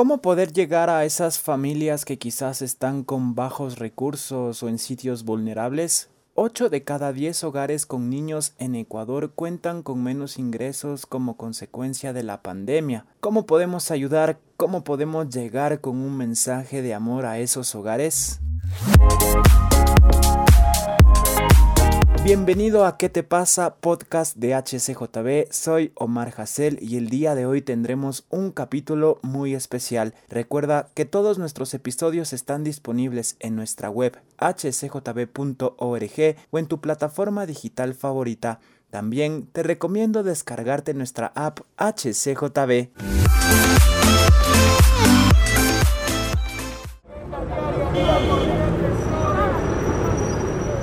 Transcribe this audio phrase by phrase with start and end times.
[0.00, 5.26] ¿Cómo poder llegar a esas familias que quizás están con bajos recursos o en sitios
[5.26, 6.08] vulnerables?
[6.36, 12.14] 8 de cada 10 hogares con niños en Ecuador cuentan con menos ingresos como consecuencia
[12.14, 13.04] de la pandemia.
[13.20, 14.38] ¿Cómo podemos ayudar?
[14.56, 18.40] ¿Cómo podemos llegar con un mensaje de amor a esos hogares?
[22.22, 23.76] Bienvenido a ¿Qué te pasa?
[23.76, 25.50] Podcast de HCJB.
[25.50, 30.14] Soy Omar Hassel y el día de hoy tendremos un capítulo muy especial.
[30.28, 37.46] Recuerda que todos nuestros episodios están disponibles en nuestra web hcjb.org o en tu plataforma
[37.46, 38.60] digital favorita.
[38.90, 42.90] También te recomiendo descargarte nuestra app HCJB.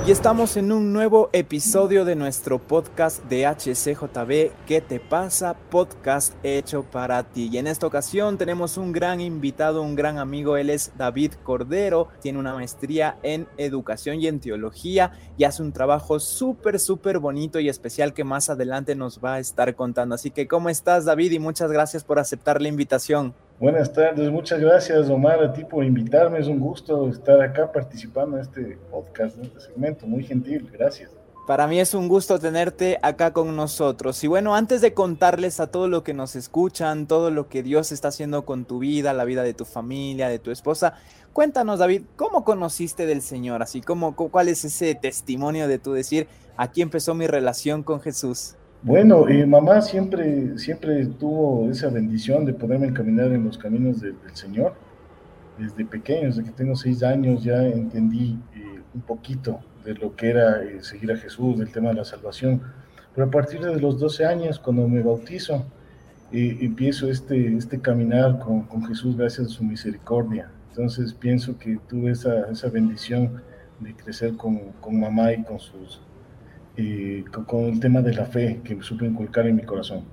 [0.08, 5.52] Y estamos en un nuevo episodio de nuestro podcast de HCJB, ¿Qué te pasa?
[5.52, 7.50] Podcast hecho para ti.
[7.52, 12.08] Y en esta ocasión tenemos un gran invitado, un gran amigo, él es David Cordero,
[12.22, 17.60] tiene una maestría en educación y en teología y hace un trabajo súper, súper bonito
[17.60, 20.14] y especial que más adelante nos va a estar contando.
[20.14, 21.32] Así que, ¿cómo estás David?
[21.32, 23.34] Y muchas gracias por aceptar la invitación.
[23.60, 28.36] Buenas tardes, muchas gracias Omar a ti por invitarme, es un gusto estar acá participando
[28.36, 31.10] en este podcast, en este segmento, muy gentil, gracias.
[31.44, 34.22] Para mí es un gusto tenerte acá con nosotros.
[34.22, 37.90] Y bueno, antes de contarles a todo lo que nos escuchan, todo lo que Dios
[37.90, 40.94] está haciendo con tu vida, la vida de tu familia, de tu esposa,
[41.32, 43.62] cuéntanos David, ¿cómo conociste del Señor?
[43.62, 48.57] Así como, ¿cuál es ese testimonio de tu decir, aquí empezó mi relación con Jesús?
[48.82, 54.14] Bueno, eh, mamá siempre, siempre tuvo esa bendición de poderme encaminar en los caminos del
[54.34, 54.74] Señor.
[55.58, 60.30] Desde pequeño, desde que tengo seis años, ya entendí eh, un poquito de lo que
[60.30, 62.62] era eh, seguir a Jesús, del tema de la salvación.
[63.16, 65.66] Pero a partir de los 12 años, cuando me bautizo,
[66.30, 70.52] empiezo este, este caminar con, con, Jesús gracias a su misericordia.
[70.70, 73.42] Entonces pienso que tuve esa, esa bendición
[73.80, 76.00] de crecer con, con mamá y con sus
[77.46, 80.04] con, el tema de la fe que me supe inculcar en mi corazón.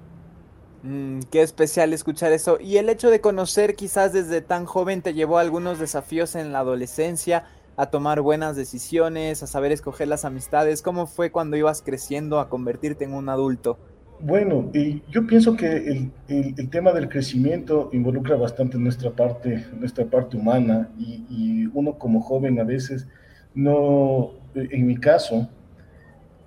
[0.83, 2.57] Mm, qué especial escuchar eso.
[2.59, 6.51] Y el hecho de conocer quizás desde tan joven te llevó a algunos desafíos en
[6.51, 7.45] la adolescencia,
[7.77, 10.81] a tomar buenas decisiones, a saber escoger las amistades.
[10.81, 13.77] ¿Cómo fue cuando ibas creciendo a convertirte en un adulto?
[14.19, 14.71] Bueno,
[15.11, 21.25] yo pienso que el, tema del crecimiento involucra bastante nuestra parte, nuestra parte humana y,
[21.29, 23.07] y uno como joven a veces
[23.55, 25.49] no, en mi caso,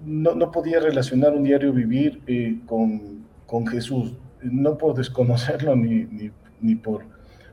[0.05, 6.05] no, no, podía relacionar un diario vivir eh, con, con, Jesús, no por desconocerlo ni,
[6.05, 7.05] ni, ni, por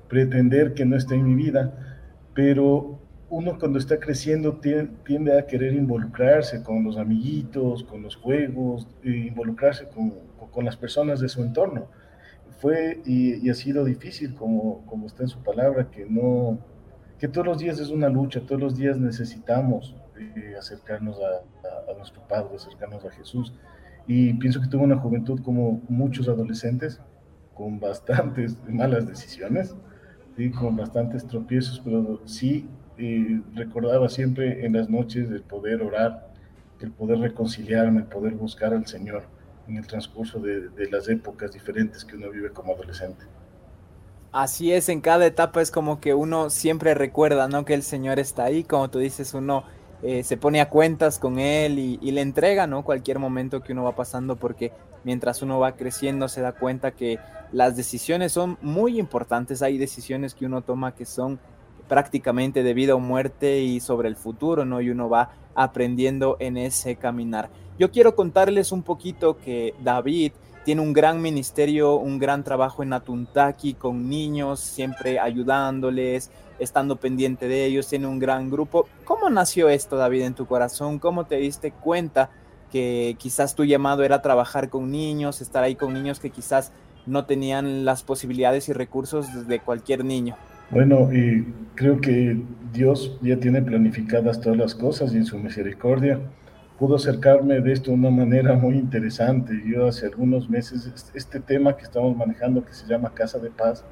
[0.08, 5.74] pretender que no esté en mi vida, pero uno cuando está creciendo tiende, a querer
[5.74, 10.14] involucrarse con los amiguitos, con los juegos, e involucrarse con,
[10.52, 11.88] con, las personas de su entorno.
[12.60, 16.60] Fue y, y, ha sido difícil, como, como está en su palabra, que no
[17.20, 22.22] que todos los días es una lucha, todos los días necesitamos eh, acercarnos a, nuestro
[22.28, 23.54] Padre, acercarnos a Jesús.
[24.08, 27.00] Y pienso que tuve una juventud como muchos adolescentes,
[27.54, 29.76] con bastantes malas decisiones,
[30.38, 30.52] ¿sí?
[30.52, 32.68] con bastantes tropiezos, pero sí
[32.98, 36.30] eh, recordaba siempre en las noches el poder orar,
[36.80, 39.24] el poder reconciliarme, el poder buscar al Señor
[39.68, 43.26] en el transcurso de, de las épocas diferentes que uno vive como adolescente.
[44.32, 47.64] Así es, en cada etapa es como que uno siempre recuerda, ¿no?
[47.64, 49.64] Que el Señor está ahí, como tú dices, uno
[50.04, 52.84] eh, se pone a cuentas con él y, le entrega, ¿no?
[52.84, 54.72] Cualquier momento que uno va pasando porque
[55.04, 57.20] mientras uno va creciendo se da cuenta que
[57.52, 59.62] las decisiones son muy importantes.
[59.62, 61.40] Hay decisiones que uno toma que son
[61.88, 64.82] prácticamente de vida o muerte y sobre el futuro, ¿no?
[64.82, 67.50] Y uno va aprendiendo en ese caminar.
[67.78, 70.32] Yo quiero contarles un poquito que David
[70.64, 77.50] tiene un gran ministerio, un gran trabajo en Atuntaki con niños, siempre ayudándoles, estando pendiente
[77.50, 78.88] de ellos, tiene un gran grupo.
[79.04, 81.00] ¿Cómo nació esto, David, en tu corazón?
[81.00, 82.30] ¿Cómo te diste cuenta
[82.72, 86.72] que quizás tu llamado era trabajar con niños, estar ahí con niños que quizás
[87.06, 90.38] no tenían las posibilidades y recursos de cualquier niño?
[90.72, 91.10] Bueno,
[91.76, 92.42] creo que
[92.74, 96.20] Dios ya tiene planificadas todas las cosas y en su misericordia
[96.80, 99.54] pudo acercarme de esto de una manera muy interesante.
[99.66, 103.86] Yo hace algunos meses, este tema que estamos manejando que se llama Casa de Paz,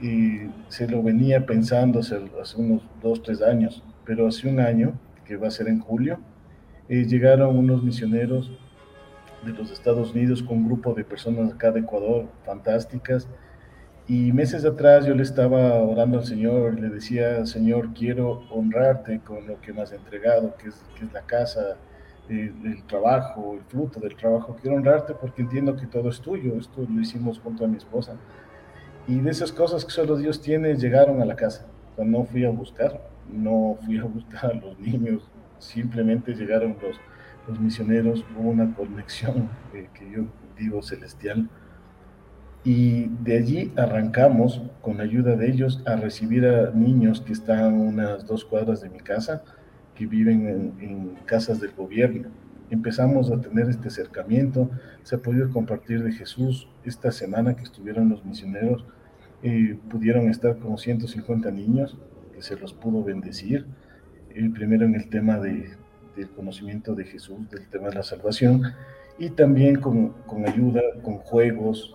[0.00, 2.18] y se lo venía pensando hace,
[2.56, 6.18] unos dos, tres años, pero hace un año, que va a ser en julio,
[6.88, 8.52] eh, llegaron unos misioneros
[9.44, 13.28] de los Estados Unidos con un grupo de personas acá de Ecuador, fantásticas,
[14.06, 19.46] y meses atrás yo le estaba orando al Señor, le decía, Señor, quiero honrarte con
[19.46, 21.76] lo que me has entregado, que es, que es la casa,
[22.28, 24.56] el, el, trabajo, el fruto del trabajo.
[24.60, 26.54] Quiero honrarte porque entiendo que todo es tuyo.
[26.58, 28.16] Esto lo hicimos junto a mi esposa.
[29.06, 31.66] Y de esas cosas que solo Dios tiene, llegaron a la casa.
[31.96, 33.00] O no fui a buscar,
[33.32, 35.22] no fui a buscar a los niños,
[35.58, 37.00] simplemente llegaron los,
[37.48, 40.24] los misioneros, hubo una conexión eh, que yo
[40.58, 41.48] digo celestial.
[42.64, 48.26] Y de allí arrancamos, con ayuda de ellos, a recibir a niños que están unas
[48.26, 49.42] dos cuadras de mi casa,
[49.94, 52.28] que viven en, en casas del gobierno.
[52.70, 54.70] Empezamos a tener este acercamiento,
[55.02, 56.66] se ha podido compartir de Jesús.
[56.84, 58.84] Esta semana que estuvieron los misioneros,
[59.42, 61.98] eh, pudieron estar como 150 niños,
[62.34, 63.66] que se los pudo bendecir.
[64.34, 65.76] El primero en el tema de,
[66.16, 68.62] del conocimiento de Jesús, del tema de la salvación,
[69.18, 71.94] y también con, con ayuda, con juegos.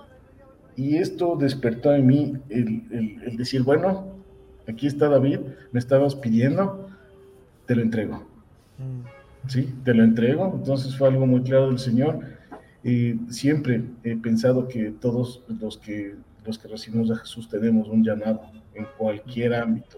[0.79, 4.13] Y esto despertó en mí el, el, el decir, bueno,
[4.65, 5.39] aquí está David,
[5.73, 6.89] me estabas pidiendo,
[7.65, 8.25] te lo entrego.
[8.77, 9.49] Mm.
[9.49, 10.53] Sí, te lo entrego.
[10.55, 12.21] Entonces fue algo muy claro del Señor.
[12.85, 16.15] Eh, siempre he pensado que todos los que,
[16.45, 18.41] los que recibimos a Jesús tenemos un llamado
[18.73, 19.97] en cualquier ámbito,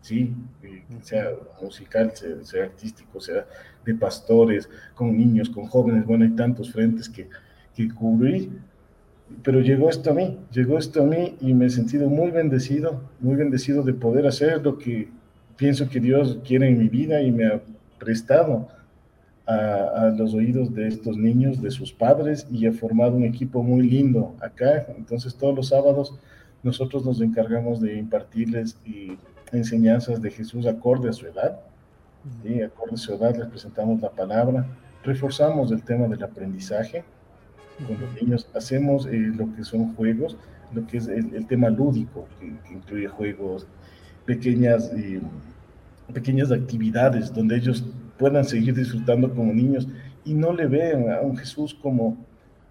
[0.00, 0.32] ¿sí?
[0.62, 3.46] Eh, sea musical, sea, sea, artístico, sea
[3.84, 7.28] de pastores, con niños, con jóvenes, bueno, hay tantos frentes que,
[7.74, 8.50] que cubrí,
[9.42, 13.02] pero llegó esto a mí, llegó esto a mí y me he sentido muy bendecido,
[13.20, 15.08] muy bendecido de poder hacer lo que
[15.56, 17.60] pienso que Dios quiere en mi vida y me ha
[17.98, 18.68] prestado
[19.46, 23.62] a, a, los oídos de estos niños, de sus padres, y he formado un equipo
[23.62, 24.86] muy lindo acá.
[24.96, 26.14] Entonces todos los sábados
[26.62, 29.16] nosotros nos encargamos de impartirles y
[29.52, 31.60] enseñanzas de Jesús acorde a su edad.
[32.42, 32.62] ¿sí?
[32.62, 34.66] Acorde a su edad les presentamos la palabra,
[35.02, 37.04] reforzamos el tema del aprendizaje
[37.86, 40.36] con los niños, hacemos eh, lo que son juegos,
[40.72, 43.66] lo que es el, el tema lúdico, que, que, incluye juegos,
[44.24, 45.20] pequeñas, eh,
[46.12, 47.84] pequeñas actividades donde ellos
[48.18, 49.88] puedan seguir disfrutando como niños
[50.24, 52.16] y no le vean a un Jesús como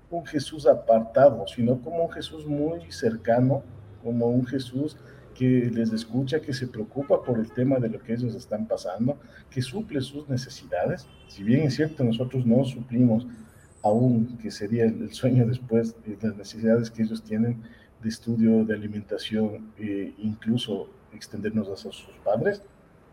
[0.10, 3.64] un Jesús apartado, sino como un Jesús muy cercano,
[4.04, 4.98] como un Jesús
[5.34, 9.18] que les escucha, que se preocupa por el tema de lo que ellos están pasando,
[9.50, 11.08] que suple sus necesidades.
[11.28, 13.26] Si bien es cierto, nosotros no suplimos
[13.84, 17.62] aún, que sería el sueño después, de las necesidades que ellos tienen
[18.02, 22.62] de estudio, de alimentación, e incluso extendernos a sus padres,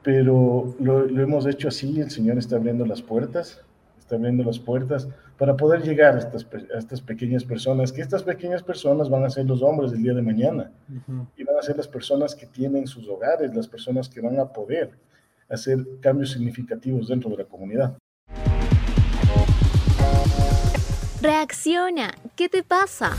[0.02, 3.62] pero lo, lo, hemos hecho así, el Señor está abriendo las puertas,
[3.98, 8.22] está abriendo las puertas para poder llegar a estas, a estas pequeñas personas, que estas
[8.22, 11.26] pequeñas personas van a ser los hombres del día de mañana, uh -huh.
[11.36, 14.46] y van a ser las personas que tienen sus hogares, las personas que van a
[14.52, 14.90] poder
[15.48, 17.96] hacer cambios significativos dentro de la comunidad.
[21.22, 23.12] Reacciona, ¿qué te pasa?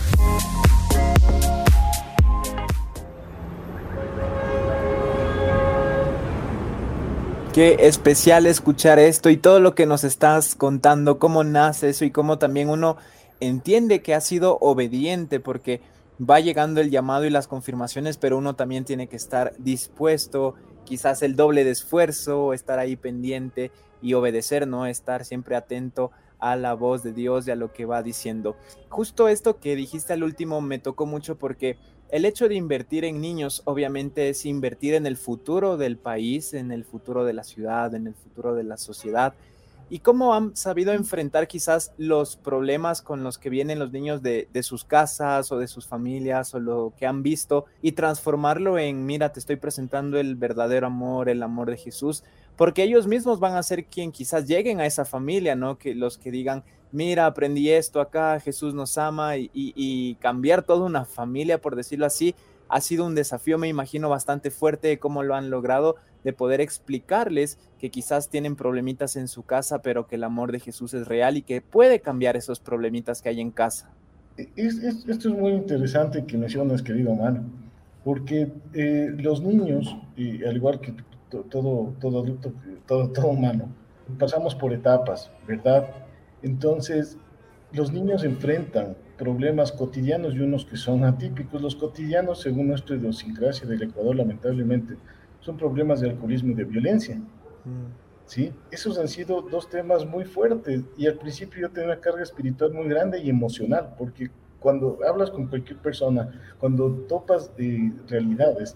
[7.53, 12.09] Qué especial escuchar esto y todo lo que nos estás contando, cómo nace eso y
[12.09, 12.97] cómo también uno
[13.39, 15.81] entiende que ha sido obediente porque
[16.19, 20.55] va llegando el llamado y las confirmaciones, pero uno también tiene que estar dispuesto,
[20.85, 23.71] quizás el doble de esfuerzo, estar ahí pendiente
[24.01, 24.87] y obedecer, ¿no?
[24.87, 26.09] Estar siempre atento
[26.41, 28.57] a la voz de Dios y a lo que va diciendo.
[28.89, 31.77] Justo esto que dijiste al último me tocó mucho porque
[32.09, 36.71] el hecho de invertir en niños obviamente es invertir en el futuro del país, en
[36.71, 39.33] el futuro de la ciudad, en el futuro de la sociedad.
[39.89, 44.47] ¿Y cómo han sabido enfrentar quizás los problemas con los que vienen los niños de,
[44.53, 49.05] de, sus casas o de sus familias o lo que han visto y transformarlo en,
[49.05, 52.23] mira, te estoy presentando el verdadero amor, el amor de Jesús?
[52.57, 55.77] Porque ellos mismos van a ser quien quizás lleguen a esa familia, ¿no?
[55.77, 61.05] Que los que digan, mira, aprendí esto acá, Jesús nos ama y, cambiar toda una
[61.05, 62.35] familia, por decirlo así,
[62.69, 66.61] ha sido un desafío, me imagino, bastante fuerte de cómo lo han logrado, de poder
[66.61, 71.07] explicarles que quizás tienen problemitas en su casa, pero que el amor de Jesús es
[71.07, 73.89] real y que puede cambiar esos problemitas que hay en casa.
[74.55, 77.41] Es, esto es muy interesante que mencionas, querido Omar,
[78.03, 80.93] porque eh, los niños, y al igual que
[81.31, 82.23] todo, todo
[82.85, 83.69] todo, todo humano,
[84.19, 85.89] pasamos por etapas, ¿verdad?
[86.43, 87.17] Entonces,
[87.71, 91.61] los niños enfrentan problemas cotidianos y unos que son atípicos.
[91.61, 94.95] Los cotidianos, según nuestra idiosincrasia del Ecuador, lamentablemente,
[95.39, 97.21] son problemas de alcoholismo y de violencia.
[98.25, 98.51] ¿sí?
[98.71, 102.73] Esos han sido dos temas muy fuertes y al principio yo tenía una carga espiritual
[102.73, 108.75] muy grande y emocional, porque cuando hablas con cualquier persona, cuando topas de realidades,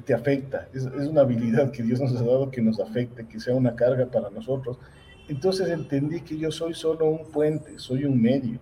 [0.00, 0.68] te afecta.
[0.72, 3.74] Es, es una habilidad que Dios nos ha dado que nos afecte, que sea una
[3.74, 4.78] carga para nosotros
[5.28, 8.58] entonces entendí que yo soy solo un puente, soy un medio.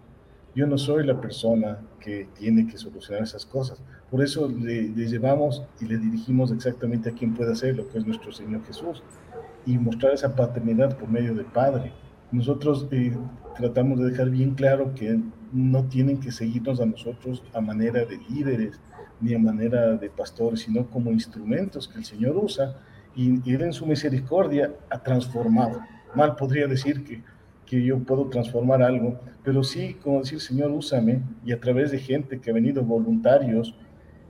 [0.55, 3.83] Yo no soy la persona que tiene que solucionar esas cosas.
[4.11, 7.99] Por eso le, le, llevamos y le dirigimos exactamente a quien puede hacer lo que
[7.99, 9.03] es nuestro Señor Jesús
[9.65, 11.93] y mostrar esa paternidad por medio del Padre.
[12.33, 13.17] Nosotros eh,
[13.57, 15.21] tratamos de dejar bien claro que
[15.53, 18.81] no tienen que seguirnos a nosotros a manera de líderes
[19.21, 22.77] ni a manera de pastores, sino como instrumentos que el Señor usa
[23.15, 25.81] y, en su misericordia ha transformado.
[26.15, 27.23] Mal podría decir que,
[27.67, 31.99] que yo puedo transformar algo, pero sí, como decir, Señor, úsame y a través de
[31.99, 33.75] gente que ha venido voluntarios,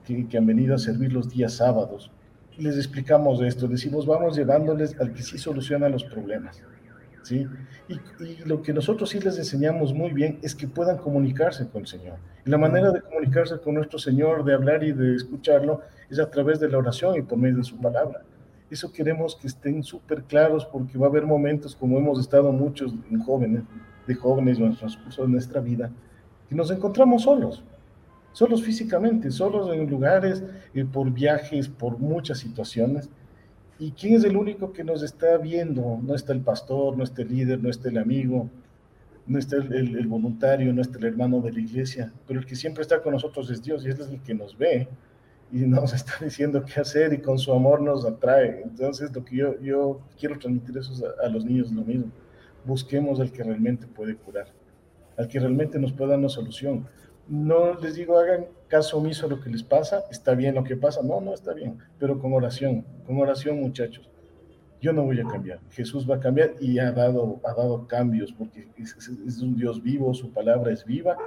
[0.05, 2.11] que, que han venido a servir los días sábados,
[2.57, 6.61] les explicamos esto, decimos, vamos llevándoles al que sí soluciona los problemas.
[7.23, 7.47] ¿Sí?
[7.87, 7.99] Y,
[8.45, 12.17] lo que nosotros sí les enseñamos muy bien es que puedan comunicarse con el Señor.
[12.45, 16.29] Y la manera de comunicarse con nuestro Señor, de hablar y de escucharlo, es a
[16.29, 18.21] través de la oración y por medio de su palabra.
[18.69, 22.93] Eso queremos que estén súper claros porque va a haber momentos, como hemos estado muchos
[23.09, 23.63] en jóvenes,
[24.07, 25.91] de jóvenes en el transcurso de nuestra vida,
[26.47, 27.63] que nos encontramos solos,
[28.31, 33.09] solos físicamente, solos en lugares, eh, por viajes, por muchas situaciones
[33.81, 35.99] ¿Y quién es el único que nos está viendo?
[36.03, 38.47] No está el pastor, no está el líder, no está el amigo,
[39.25, 42.83] no está el, voluntario, no está el hermano de la iglesia, pero el que siempre
[42.83, 44.87] está con nosotros es Dios y es el que nos ve
[45.51, 48.61] y nos está diciendo qué hacer y con su amor nos atrae.
[48.61, 52.11] Entonces, lo que yo, yo quiero transmitir eso a, a los niños lo mismo.
[52.63, 54.45] Busquemos al que realmente puede curar,
[55.17, 56.85] al que realmente nos pueda dar una solución
[57.27, 60.75] no les digo hagan caso omiso a lo que les pasa, está bien lo que
[60.75, 64.09] pasa, no, no está bien, pero con oración, con oración muchachos.
[64.81, 68.31] Yo no voy a cambiar, Jesús va a cambiar y ha dado, ha dado cambios
[68.31, 71.17] porque es, un Dios vivo, su palabra es viva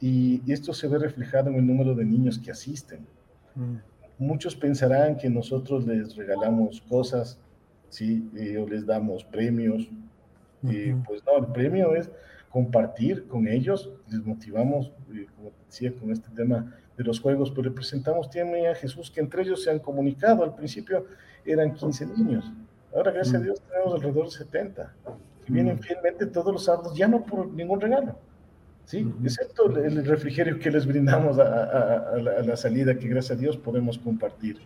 [0.00, 3.06] y, esto se ve reflejado en el número de niños que asisten.
[3.54, 3.76] Mm.
[4.18, 7.38] Muchos pensarán que nosotros les regalamos cosas,
[7.90, 8.28] ¿sí?
[8.36, 9.88] Eh, o les damos premios.
[10.62, 12.10] y pues no, el premio es
[12.54, 17.64] compartir con ellos, les motivamos, eh, como decía, con este tema de los juegos, pero
[17.64, 20.44] le presentamos también a Jesús que entre ellos se han comunicado.
[20.44, 21.04] Al principio
[21.44, 22.44] eran 15 niños,
[22.94, 23.42] ahora gracias a mm.
[23.42, 24.94] Dios tenemos alrededor de 70,
[25.44, 25.80] que vienen mm.
[25.80, 28.16] fielmente todos los sábados, ya no por ningún regalo,
[28.84, 29.04] ¿sí?
[29.24, 34.60] excepto el refrigerio que les brindamos a, la, salida, que gracias a Dios podemos compartir.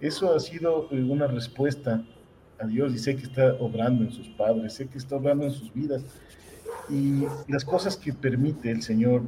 [0.00, 2.02] Eso ha sido eh, una respuesta
[2.58, 5.50] a Dios y sé que está obrando en sus padres, sé que está obrando en
[5.50, 6.02] sus vidas
[6.90, 9.22] y las cosas que permite el Señor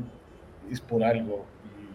[0.70, 1.44] es por algo.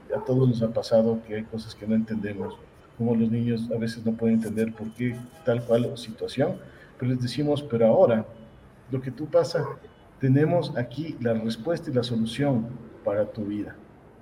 [0.10, 2.58] Y a todos nos ha pasado que hay cosas que no entendemos,
[2.98, 6.56] como los niños a veces no pueden entender por qué tal cual situación,
[6.98, 8.26] pero les decimos, pero ahora,
[8.90, 9.66] lo que tú pasa,
[10.20, 12.68] tenemos aquí la respuesta y la solución
[13.04, 13.76] para tu vida.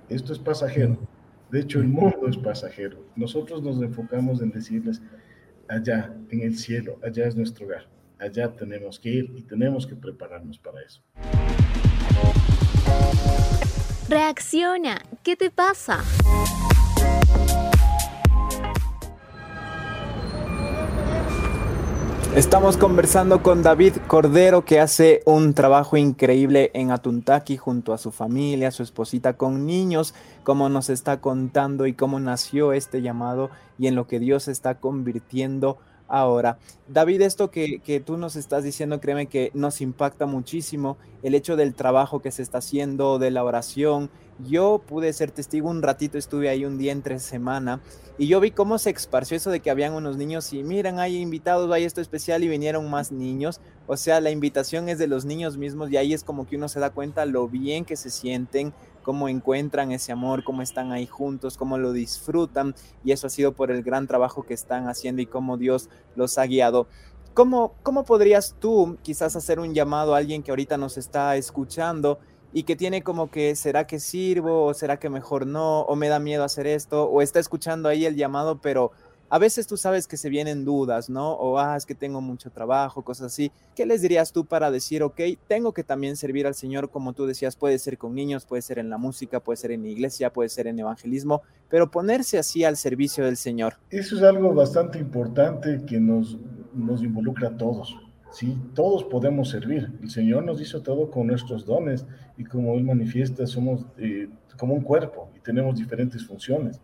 [0.08, 0.98] Esto es pasajero.
[1.50, 2.98] De hecho, el mundo es pasajero.
[3.14, 5.00] Nosotros nos enfocamos en decirles,
[5.68, 9.94] allá, en el cielo, allá es nuestro hogar allá tenemos que ir y tenemos que
[9.94, 11.02] prepararnos para eso.
[14.08, 16.02] Reacciona, ¿qué te pasa?
[22.36, 28.12] Estamos conversando con David Cordero que hace un trabajo increíble en Atuntaki junto a su
[28.12, 33.86] familia, su esposita con niños, como nos está contando y cómo nació este llamado y
[33.86, 36.58] en lo que Dios está convirtiendo ahora.
[36.88, 41.74] David, esto que, tú nos estás diciendo, créeme que nos impacta muchísimo el hecho del
[41.74, 44.10] trabajo que se está haciendo, de la oración.
[44.46, 47.80] Yo pude ser testigo un ratito, estuve ahí un día entre semana
[48.18, 51.16] y yo vi cómo se esparció eso de que habían unos niños y miran, hay
[51.16, 53.60] invitados, hay esto especial y vinieron más niños.
[53.86, 56.68] O sea, la invitación es de los niños mismos y ahí es como que uno
[56.68, 58.72] se da cuenta lo bien que se sienten,
[59.06, 63.52] cómo encuentran ese amor, cómo están ahí juntos, cómo lo disfrutan y eso ha sido
[63.52, 66.88] por el gran trabajo que están haciendo y cómo Dios los ha guiado.
[67.32, 72.18] ¿Cómo, cómo podrías tú quizás hacer un llamado a alguien que ahorita nos está escuchando
[72.52, 75.82] y que tiene como que, ¿será que sirvo o será que mejor no?
[75.82, 77.04] ¿O me da miedo hacer esto?
[77.04, 78.90] ¿O está escuchando ahí el llamado pero
[79.28, 81.32] a veces tú sabes que se vienen dudas, ¿no?
[81.32, 83.50] O, ah, es que tengo mucho trabajo, cosas así.
[83.74, 87.26] ¿Qué les dirías tú para decir, ok, tengo que también servir al Señor, como tú
[87.26, 90.32] decías, puede ser con niños, puede ser en la música, puede ser en la iglesia,
[90.32, 93.74] puede ser en evangelismo, pero ponerse así al servicio del Señor?
[93.90, 96.38] Eso es algo bastante importante que nos,
[96.72, 97.96] nos involucra a todos.
[98.30, 99.90] Sí, todos podemos servir.
[100.02, 102.06] El Señor nos hizo todo con nuestros dones
[102.36, 104.28] y como Él manifiesta, somos eh,
[104.58, 106.80] como un cuerpo y tenemos diferentes funciones.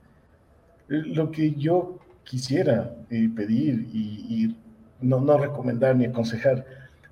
[0.89, 4.57] Lo que yo quisiera eh, pedir y,
[5.01, 6.65] no, no, recomendar ni aconsejar,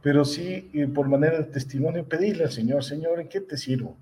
[0.03, 3.97] pero sí eh, por manera de testimonio pedirle al Señor, Señor, ¿en qué te sirvo?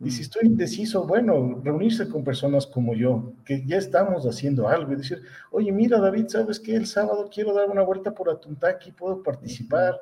[0.00, 0.22] Y si mm.
[0.22, 5.22] estoy indeciso, bueno, reunirse con personas como yo, que ya estamos haciendo algo y decir,
[5.52, 6.74] oye, mira David, ¿sabes qué?
[6.74, 10.00] El sábado quiero dar una vuelta por Atuntaki, puedo participar,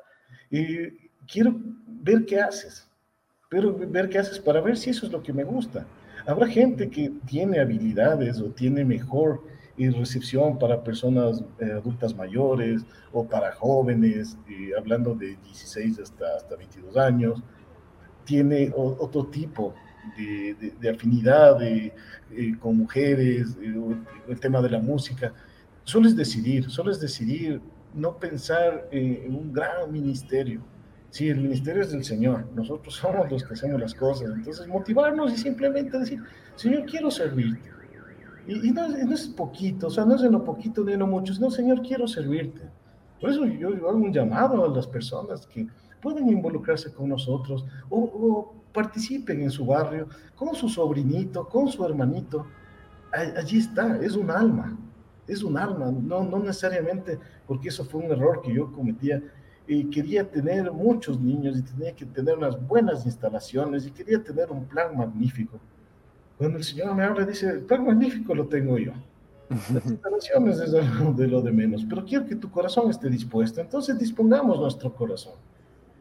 [0.49, 0.89] y
[1.27, 1.55] quiero
[1.87, 2.87] ver qué haces,
[3.49, 5.85] pero ver qué haces para ver si eso es lo que me gusta.
[6.25, 9.43] Habrá gente que tiene habilidades o tiene mejor
[9.75, 14.37] y recepción para personas eh, adultas mayores o para jóvenes,
[14.77, 17.41] hablando de 16 hasta, hasta 22 años.
[18.25, 19.73] Tiene otro tipo
[20.17, 21.93] de, afinidad de,
[22.31, 23.75] eh, con mujeres, eh,
[24.27, 25.33] el tema de la música.
[25.83, 27.61] Solo es decidir, solo es decidir,
[27.93, 30.61] no pensar en un gran ministerio.
[31.09, 34.31] Sí, el ministerio es del Señor, nosotros somos los que hacemos las cosas.
[34.35, 36.21] Entonces, motivarnos y simplemente decir,
[36.55, 37.69] Señor, quiero servirte.
[38.45, 41.33] Y, no, es poquito, o sea, no es en lo poquito ni en lo mucho,
[41.39, 42.61] no, Señor, quiero servirte.
[43.21, 45.65] Por eso yo, hago un llamado a las personas que
[46.01, 52.47] pueden involucrarse con nosotros o, participen en su barrio, con su sobrinito, con su hermanito.
[53.11, 54.75] Allí está, es un alma,
[55.27, 59.21] es un alma, no, no necesariamente porque eso fue un error que yo cometía.
[59.67, 64.51] Y quería tener muchos niños y tenía que tener unas buenas instalaciones y quería tener
[64.51, 65.59] un plan magnífico.
[66.37, 68.93] Cuando el Señor me habla, dice, el plan magnífico lo tengo yo.
[69.73, 73.61] Las instalaciones es de lo de menos, pero quiero que tu corazón esté dispuesto.
[73.61, 75.33] Entonces dispongamos nuestro corazón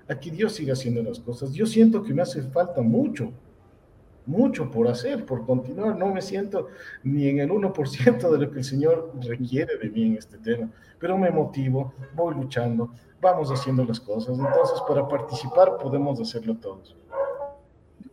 [0.08, 1.52] a que Dios siga haciendo las cosas.
[1.52, 3.30] Yo siento que me hace falta mucho,
[4.26, 5.96] mucho por hacer, por continuar.
[5.96, 6.68] No me siento
[7.02, 10.70] ni en el 1% de lo que el Señor requiere de mí en este tema,
[10.98, 14.38] pero me motivo, voy luchando, vamos haciendo las cosas.
[14.38, 16.96] Entonces, para participar podemos hacerlo todos.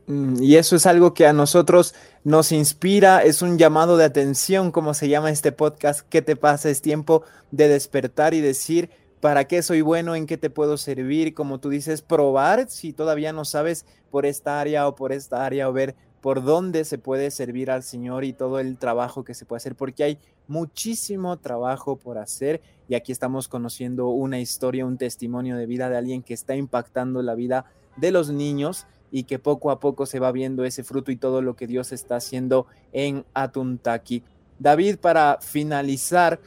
[0.09, 4.71] Mm, y eso es algo que a nosotros nos inspira, es un llamado de atención,
[4.71, 6.71] como se llama este podcast, ¿qué te pasa?
[6.71, 8.89] Es tiempo de despertar y decir,
[9.21, 10.15] ¿para qué soy bueno?
[10.15, 11.35] ¿En qué te puedo servir?
[11.35, 15.69] Como tú dices, probar si todavía no sabes por esta área o por esta área
[15.69, 19.45] o ver por dónde se puede servir al Señor y todo el trabajo que se
[19.45, 24.97] puede hacer, porque hay muchísimo trabajo por hacer y aquí estamos conociendo una historia, un
[24.97, 29.39] testimonio de vida de alguien que está impactando la vida de los niños y que
[29.39, 32.67] poco a poco se va viendo ese fruto y todo lo que Dios está haciendo
[32.91, 34.23] en Atuntaki.
[34.59, 36.39] David, para finalizar,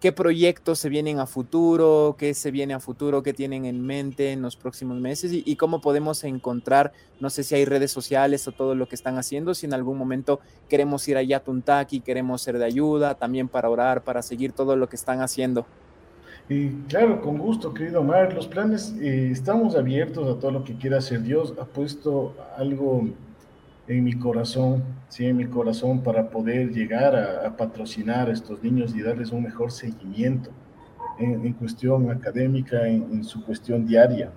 [0.00, 2.16] ¿qué proyectos se vienen a futuro?
[2.18, 3.22] ¿Qué se viene a futuro?
[3.22, 5.32] ¿Qué tienen en mente en los próximos meses?
[5.32, 9.18] ¿Y, cómo podemos encontrar, no sé si hay redes sociales o todo lo que están
[9.18, 13.48] haciendo, si en algún momento queremos ir allá a Tuntaki, queremos ser de ayuda, también
[13.48, 15.66] para orar, para seguir todo lo que están haciendo?
[16.48, 18.32] Y claro, con gusto, querido Omar.
[18.32, 21.22] Los planes, eh, estamos abiertos a todo lo que quiera hacer.
[21.22, 23.08] Dios ha puesto algo
[23.88, 28.94] en mi corazón, sí, en mi corazón para poder llegar a, patrocinar a estos niños
[28.94, 30.50] y darles un mejor seguimiento
[31.18, 34.30] en, cuestión académica, en, su cuestión diaria.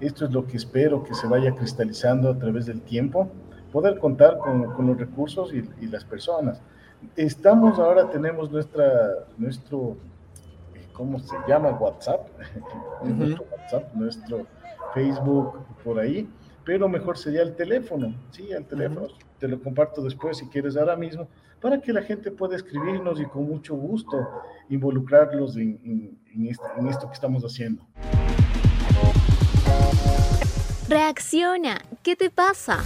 [0.00, 3.28] Esto es lo que espero que se vaya cristalizando a través del tiempo,
[3.72, 6.60] poder contar con, con los recursos y, y, las personas.
[7.16, 9.96] Estamos ahora, tenemos nuestra, nuestro
[10.96, 11.70] ¿cómo se llama?
[11.70, 12.26] WhatsApp,
[13.04, 14.46] nuestro WhatsApp, nuestro
[14.94, 16.28] Facebook, por ahí,
[16.64, 20.96] pero mejor sería el teléfono, sí, el teléfono, te lo comparto después si quieres ahora
[20.96, 21.28] mismo,
[21.60, 24.16] para que la gente pueda escribirnos y con mucho gusto
[24.70, 27.86] involucrarlos en, este, en esto que estamos haciendo.
[30.88, 32.78] Reacciona, ¿qué te pasa?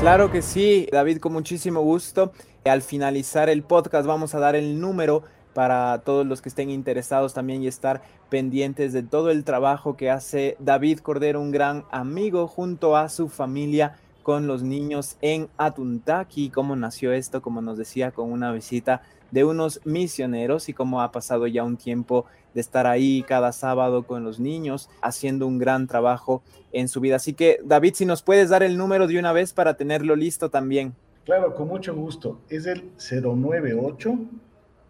[0.00, 2.32] Claro que sí, David, con muchísimo gusto.
[2.68, 5.22] Al finalizar el podcast vamos a dar el número
[5.54, 10.10] para todos los que estén interesados también y estar pendientes de todo el trabajo que
[10.10, 16.50] hace David Cordero, un gran amigo junto a su familia con los niños en Atuntaki,
[16.50, 21.12] cómo nació esto, como nos decía, con una visita de unos misioneros y cómo ha
[21.12, 25.86] pasado ya un tiempo de estar ahí cada sábado con los niños, haciendo un gran
[25.86, 27.16] trabajo en su vida.
[27.16, 30.50] Así que, David, si nos puedes dar el número de una vez para tenerlo listo
[30.50, 30.94] también.
[31.26, 32.40] Claro, con mucho gusto.
[32.48, 34.16] Es el 098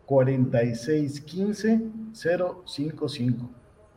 [0.04, 1.80] 4615
[2.12, 3.50] 055.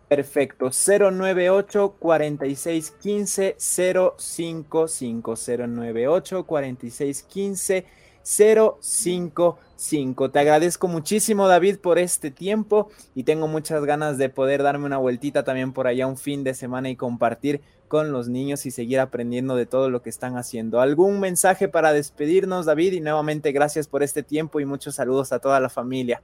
[0.07, 7.85] Perfecto, 098 4615 055 098 4615
[8.29, 10.29] 055.
[10.29, 14.99] Te agradezco muchísimo, David, por este tiempo y tengo muchas ganas de poder darme una
[14.99, 18.99] vueltita también por allá un fin de semana y compartir con los niños y seguir
[18.99, 20.79] aprendiendo de todo lo que están haciendo.
[20.79, 22.93] ¿Algún mensaje para despedirnos, David?
[22.93, 26.21] Y nuevamente gracias por este tiempo y muchos saludos a toda la familia.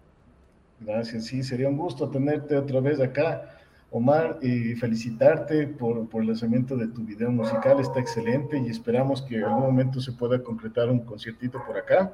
[0.79, 3.49] Gracias, sí, sería un gusto tenerte otra vez acá.
[3.97, 9.21] Omar, y felicitarte por, por, el lanzamiento de tu video musical, está excelente y esperamos
[9.21, 12.11] que en algún momento se pueda concretar un conciertito por acá.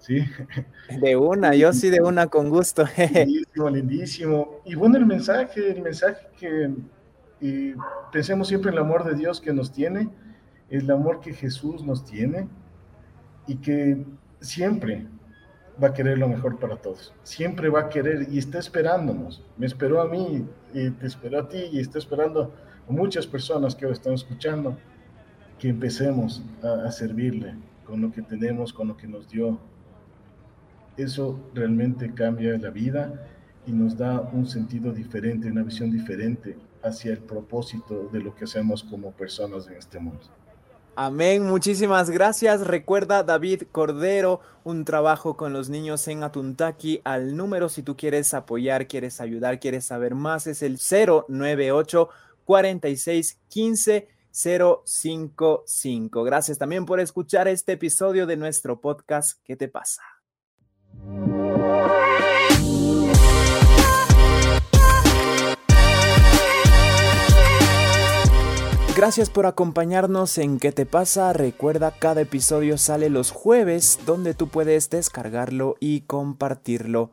[0.00, 0.24] Sí.
[1.00, 2.84] De una, yo sí de una con gusto.
[3.14, 4.60] Lindísimo, lindísimo.
[4.64, 6.74] Y bueno, el mensaje, el mensaje que
[8.10, 10.08] pensemos siempre en el amor de Dios que nos tiene,
[10.68, 12.48] el amor que Jesús nos tiene
[13.46, 14.04] y que
[14.40, 15.06] siempre
[15.82, 17.14] va a querer lo mejor para todos.
[17.22, 19.44] Siempre va a querer y está esperándonos.
[19.56, 22.52] Me esperó a mí y te esperó a ti y está esperando
[22.88, 24.76] muchas personas que ahora están escuchando
[25.58, 29.58] que empecemos a, a servirle con lo que tenemos, con lo que nos dio.
[30.96, 33.26] Eso realmente cambia la vida
[33.66, 38.44] y nos da un sentido diferente, una visión diferente hacia el propósito de lo que
[38.44, 40.39] hacemos como personas en este mundo.
[40.96, 42.66] Amén, muchísimas gracias.
[42.66, 47.00] Recuerda David Cordero, un trabajo con los niños en Atuntaki.
[47.04, 52.08] Al número, si tú quieres apoyar, quieres ayudar, quieres saber más, es el 098
[52.44, 56.22] 46 15 055.
[56.22, 59.40] Gracias también por escuchar este episodio de nuestro podcast.
[59.44, 60.02] ¿Qué te pasa?
[69.00, 71.32] Gracias por acompañarnos en ¿Qué te pasa?
[71.32, 77.10] Recuerda, cada episodio sale los jueves donde tú puedes descargarlo y compartirlo.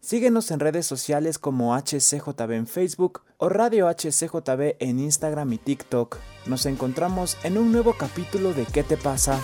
[0.00, 6.16] Síguenos en redes sociales como HCJB en Facebook o Radio HCJB en Instagram y TikTok.
[6.46, 9.38] Nos encontramos en un nuevo capítulo de ¿Qué te pasa?